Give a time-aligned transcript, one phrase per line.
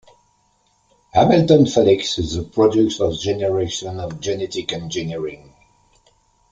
[1.13, 5.53] Hamilton Felix is the product of generations of genetic engineering.